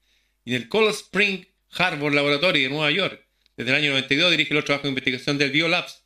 y 0.45 0.55
en 0.55 0.63
el 0.63 0.69
Cold 0.69 0.91
Spring 0.91 1.47
Harbor 1.71 2.13
Laboratory 2.13 2.63
de 2.63 2.69
Nueva 2.69 2.91
York. 2.91 3.25
Desde 3.57 3.71
el 3.71 3.77
año 3.77 3.91
92 3.93 4.31
dirige 4.33 4.55
los 4.55 4.65
trabajos 4.65 4.85
de 4.85 4.89
investigación 4.91 5.39
del 5.39 5.51
Biolabs 5.51 6.05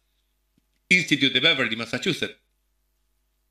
Institute 0.89 1.33
de 1.33 1.41
Beverly, 1.41 1.77
Massachusetts. 1.77 2.37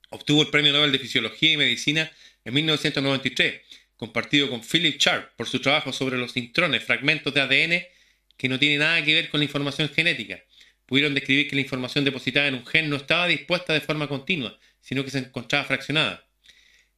Obtuvo 0.09 0.43
el 0.43 0.49
Premio 0.49 0.71
Nobel 0.71 0.91
de 0.91 0.99
Fisiología 0.99 1.51
y 1.51 1.57
Medicina 1.57 2.11
en 2.45 2.53
1993, 2.53 3.61
compartido 3.95 4.49
con 4.49 4.61
Philip 4.61 4.99
Sharp 4.99 5.35
por 5.35 5.47
su 5.47 5.59
trabajo 5.59 5.91
sobre 5.91 6.17
los 6.17 6.37
intrones, 6.37 6.83
fragmentos 6.83 7.33
de 7.33 7.41
ADN 7.41 7.96
que 8.37 8.49
no 8.49 8.59
tienen 8.59 8.79
nada 8.79 9.03
que 9.03 9.13
ver 9.13 9.29
con 9.29 9.39
la 9.39 9.45
información 9.45 9.89
genética 9.89 10.43
pudieron 10.85 11.13
describir 11.13 11.49
que 11.49 11.55
la 11.55 11.61
información 11.61 12.05
depositada 12.05 12.47
en 12.47 12.55
un 12.55 12.65
gen 12.65 12.89
no 12.89 12.95
estaba 12.95 13.27
dispuesta 13.27 13.73
de 13.73 13.81
forma 13.81 14.07
continua, 14.07 14.57
sino 14.79 15.03
que 15.03 15.11
se 15.11 15.19
encontraba 15.19 15.65
fraccionada. 15.65 16.25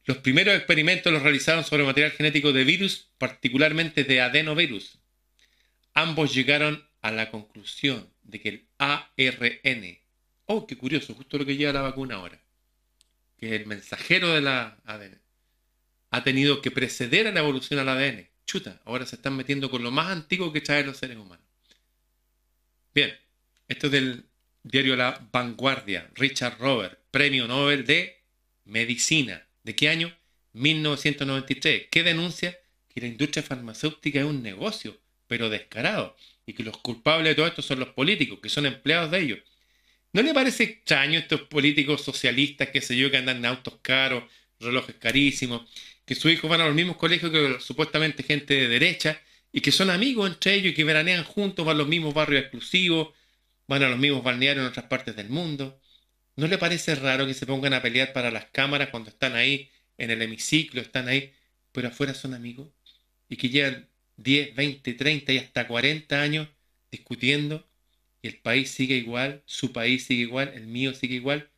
Los 0.04 0.18
primeros 0.18 0.54
experimentos 0.54 1.12
los 1.12 1.22
realizaron 1.22 1.64
sobre 1.64 1.84
material 1.84 2.12
genético 2.12 2.52
de 2.52 2.64
virus, 2.64 3.10
particularmente 3.18 4.04
de 4.04 4.20
adenovirus. 4.20 5.00
Ambos 5.92 6.32
llegaron 6.32 6.88
a 7.02 7.10
la 7.10 7.30
conclusión 7.30 8.08
de 8.22 8.40
que 8.40 8.48
el 8.48 8.68
ARN, 8.78 9.98
oh, 10.46 10.66
qué 10.66 10.76
curioso, 10.76 11.14
justo 11.14 11.38
lo 11.38 11.44
que 11.44 11.56
lleva 11.56 11.72
la 11.72 11.82
vacuna 11.82 12.14
ahora, 12.14 12.40
que 13.36 13.56
el 13.56 13.66
mensajero 13.66 14.28
de 14.32 14.40
la 14.40 14.80
ADN 14.84 15.20
ha 16.10 16.24
tenido 16.24 16.60
que 16.60 16.70
preceder 16.70 17.26
a 17.26 17.32
la 17.32 17.40
evolución 17.40 17.80
al 17.80 17.88
ADN. 17.88 18.29
Chuta, 18.46 18.80
ahora 18.84 19.06
se 19.06 19.16
están 19.16 19.36
metiendo 19.36 19.70
con 19.70 19.82
lo 19.82 19.90
más 19.90 20.08
antiguo 20.08 20.52
que 20.52 20.60
traen 20.60 20.86
los 20.86 20.96
seres 20.96 21.16
humanos. 21.16 21.44
Bien, 22.94 23.16
esto 23.68 23.86
es 23.86 23.92
del 23.92 24.24
diario 24.62 24.96
La 24.96 25.26
Vanguardia. 25.32 26.10
Richard 26.14 26.58
Robert, 26.58 26.98
Premio 27.10 27.46
Nobel 27.46 27.84
de 27.86 28.22
Medicina. 28.64 29.46
¿De 29.62 29.74
qué 29.76 29.88
año? 29.88 30.14
1993. 30.52 31.86
¿Qué 31.90 32.02
denuncia? 32.02 32.58
Que 32.88 33.00
la 33.00 33.06
industria 33.06 33.42
farmacéutica 33.42 34.20
es 34.20 34.24
un 34.24 34.42
negocio, 34.42 34.98
pero 35.26 35.48
descarado. 35.48 36.16
Y 36.46 36.54
que 36.54 36.64
los 36.64 36.78
culpables 36.78 37.30
de 37.30 37.34
todo 37.36 37.46
esto 37.46 37.62
son 37.62 37.78
los 37.78 37.90
políticos, 37.90 38.40
que 38.42 38.48
son 38.48 38.66
empleados 38.66 39.10
de 39.10 39.20
ellos. 39.20 39.38
¿No 40.12 40.22
le 40.22 40.34
parece 40.34 40.64
extraño 40.64 41.20
estos 41.20 41.42
políticos 41.42 42.02
socialistas, 42.02 42.70
que 42.70 42.80
se 42.80 42.96
yo, 42.96 43.10
que 43.10 43.16
andan 43.16 43.36
en 43.38 43.46
autos 43.46 43.78
caros, 43.80 44.24
relojes 44.58 44.96
carísimos, 44.96 45.70
que 46.10 46.16
sus 46.16 46.32
hijos 46.32 46.50
van 46.50 46.60
a 46.60 46.66
los 46.66 46.74
mismos 46.74 46.96
colegios 46.96 47.30
que 47.30 47.60
supuestamente 47.60 48.24
gente 48.24 48.54
de 48.54 48.66
derecha 48.66 49.22
y 49.52 49.60
que 49.60 49.70
son 49.70 49.90
amigos 49.90 50.28
entre 50.28 50.54
ellos 50.54 50.72
y 50.72 50.74
que 50.74 50.82
veranean 50.82 51.22
juntos, 51.22 51.64
van 51.64 51.76
a 51.76 51.78
los 51.78 51.86
mismos 51.86 52.12
barrios 52.14 52.42
exclusivos, 52.42 53.10
van 53.68 53.84
a 53.84 53.88
los 53.88 53.96
mismos 53.96 54.24
balnearios 54.24 54.64
en 54.64 54.70
otras 54.70 54.86
partes 54.86 55.14
del 55.14 55.28
mundo. 55.28 55.80
¿No 56.34 56.48
le 56.48 56.58
parece 56.58 56.96
raro 56.96 57.28
que 57.28 57.34
se 57.34 57.46
pongan 57.46 57.74
a 57.74 57.80
pelear 57.80 58.12
para 58.12 58.32
las 58.32 58.46
cámaras 58.46 58.88
cuando 58.88 59.08
están 59.10 59.36
ahí 59.36 59.70
en 59.98 60.10
el 60.10 60.20
hemiciclo, 60.20 60.80
están 60.80 61.06
ahí, 61.06 61.32
pero 61.70 61.86
afuera 61.86 62.12
son 62.12 62.34
amigos? 62.34 62.70
Y 63.28 63.36
que 63.36 63.48
llevan 63.48 63.88
10, 64.16 64.56
20, 64.56 64.94
30 64.94 65.32
y 65.32 65.38
hasta 65.38 65.68
40 65.68 66.20
años 66.20 66.48
discutiendo 66.90 67.70
y 68.20 68.26
el 68.26 68.38
país 68.38 68.68
sigue 68.68 68.96
igual, 68.96 69.44
su 69.46 69.72
país 69.72 70.06
sigue 70.06 70.22
igual, 70.22 70.50
el 70.56 70.66
mío 70.66 70.92
sigue 70.92 71.14
igual. 71.14 71.50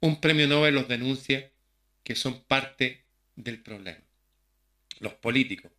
Un 0.00 0.20
premio 0.20 0.46
Nobel 0.46 0.74
los 0.74 0.86
denuncia 0.86 1.50
que 2.04 2.14
son 2.14 2.44
parte 2.44 3.05
del 3.36 3.62
problema. 3.62 4.02
Los 4.98 5.14
políticos. 5.14 5.70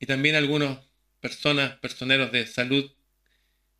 Y 0.00 0.06
también 0.06 0.34
algunas 0.34 0.78
personas, 1.20 1.76
personeros 1.78 2.32
de 2.32 2.46
salud, 2.46 2.90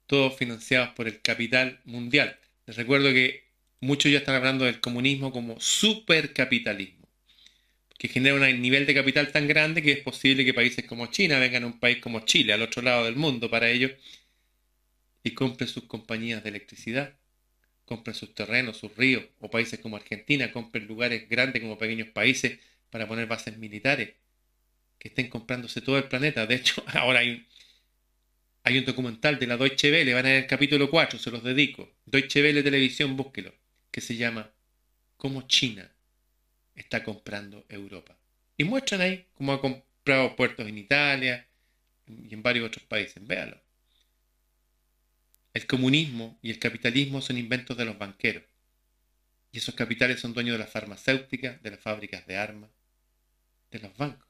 todos 0.06 0.36
financiados 0.36 0.90
por 0.90 1.08
el 1.08 1.20
capital 1.20 1.80
mundial. 1.84 2.38
Les 2.66 2.76
recuerdo 2.76 3.10
que 3.12 3.44
muchos 3.80 4.10
ya 4.10 4.18
están 4.18 4.34
hablando 4.34 4.64
del 4.64 4.80
comunismo 4.80 5.32
como 5.32 5.60
supercapitalismo, 5.60 7.08
que 7.98 8.08
genera 8.08 8.34
un 8.34 8.62
nivel 8.62 8.86
de 8.86 8.94
capital 8.94 9.30
tan 9.32 9.46
grande 9.46 9.82
que 9.82 9.92
es 9.92 10.00
posible 10.00 10.44
que 10.44 10.54
países 10.54 10.84
como 10.84 11.06
China 11.06 11.38
vengan 11.38 11.64
a 11.64 11.66
un 11.66 11.78
país 11.78 11.98
como 11.98 12.20
Chile, 12.20 12.52
al 12.52 12.62
otro 12.62 12.82
lado 12.82 13.04
del 13.04 13.16
mundo 13.16 13.50
para 13.50 13.70
ellos, 13.70 13.92
y 15.22 15.32
compren 15.32 15.68
sus 15.68 15.84
compañías 15.84 16.42
de 16.42 16.50
electricidad, 16.50 17.14
compren 17.84 18.14
sus 18.14 18.34
terrenos, 18.34 18.76
sus 18.78 18.96
ríos, 18.96 19.24
o 19.40 19.50
países 19.50 19.78
como 19.80 19.96
Argentina, 19.96 20.50
compren 20.52 20.86
lugares 20.86 21.28
grandes 21.28 21.62
como 21.62 21.78
pequeños 21.78 22.08
países 22.08 22.58
para 22.90 23.06
poner 23.06 23.26
bases 23.26 23.58
militares, 23.58 24.14
que 24.98 25.08
estén 25.08 25.28
comprándose 25.28 25.80
todo 25.80 25.98
el 25.98 26.04
planeta. 26.04 26.46
De 26.46 26.56
hecho, 26.56 26.82
ahora 26.94 27.20
hay 27.20 27.46
hay 28.68 28.76
un 28.76 28.84
documental 28.84 29.38
de 29.38 29.46
la 29.46 29.56
Deutsche 29.56 29.90
Welle, 29.90 30.12
van 30.12 30.26
en 30.26 30.36
el 30.36 30.46
capítulo 30.46 30.90
4, 30.90 31.18
se 31.18 31.30
los 31.30 31.42
dedico. 31.42 31.90
Deutsche 32.04 32.42
Welle 32.42 32.62
Televisión, 32.62 33.16
búsquelo, 33.16 33.54
que 33.90 34.02
se 34.02 34.14
llama 34.14 34.50
Cómo 35.16 35.48
China 35.48 35.90
está 36.74 37.02
comprando 37.02 37.64
Europa. 37.70 38.18
Y 38.58 38.64
muestran 38.64 39.00
ahí 39.00 39.26
cómo 39.32 39.54
ha 39.54 39.62
comprado 39.62 40.36
puertos 40.36 40.68
en 40.68 40.76
Italia 40.76 41.46
y 42.06 42.34
en 42.34 42.42
varios 42.42 42.66
otros 42.66 42.84
países. 42.84 43.26
Véalo. 43.26 43.58
El 45.54 45.66
comunismo 45.66 46.38
y 46.42 46.50
el 46.50 46.58
capitalismo 46.58 47.22
son 47.22 47.38
inventos 47.38 47.74
de 47.74 47.86
los 47.86 47.96
banqueros. 47.96 48.44
Y 49.50 49.58
esos 49.58 49.74
capitales 49.74 50.20
son 50.20 50.34
dueños 50.34 50.52
de 50.52 50.58
las 50.58 50.70
farmacéuticas, 50.70 51.62
de 51.62 51.70
las 51.70 51.80
fábricas 51.80 52.26
de 52.26 52.36
armas, 52.36 52.70
de 53.70 53.78
los 53.80 53.96
bancos 53.96 54.28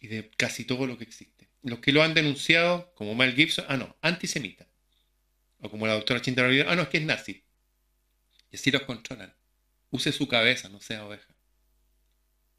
y 0.00 0.08
de 0.08 0.30
casi 0.36 0.64
todo 0.64 0.86
lo 0.86 0.98
que 0.98 1.04
existe. 1.04 1.48
Los 1.62 1.78
que 1.80 1.92
lo 1.92 2.02
han 2.02 2.14
denunciado, 2.14 2.92
como 2.94 3.14
Mel 3.14 3.34
Gibson, 3.34 3.66
ah, 3.68 3.76
no, 3.76 3.96
antisemita. 4.00 4.66
O 5.60 5.70
como 5.70 5.86
la 5.86 5.92
doctora 5.94 6.22
Chinta 6.22 6.44
ah, 6.44 6.76
no, 6.76 6.82
es 6.82 6.88
que 6.88 6.98
es 6.98 7.04
nazi. 7.04 7.44
Y 8.50 8.56
así 8.56 8.70
los 8.70 8.82
controlan. 8.82 9.34
Use 9.90 10.12
su 10.12 10.28
cabeza, 10.28 10.68
no 10.68 10.80
sea 10.80 11.04
oveja. 11.04 11.34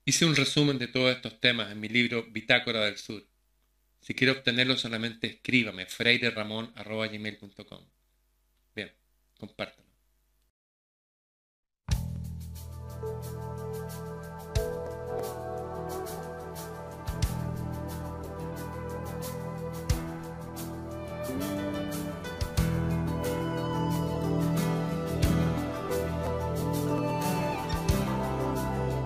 Hice 0.05 0.25
un 0.25 0.35
resumen 0.35 0.79
de 0.79 0.87
todos 0.87 1.15
estos 1.15 1.39
temas 1.39 1.71
en 1.71 1.79
mi 1.79 1.87
libro 1.87 2.25
Bitácora 2.29 2.83
del 2.85 2.97
Sur. 2.97 3.25
Si 4.01 4.15
quiere 4.15 4.31
obtenerlo 4.31 4.75
solamente 4.77 5.27
escríbame 5.27 5.85
freireramon.com. 5.85 7.85
Bien, 8.75 8.91
compártelo. 9.37 9.88